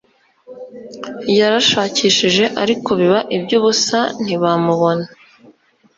[1.39, 5.05] Barashakishije ariko biba ibyubusa ntibamubona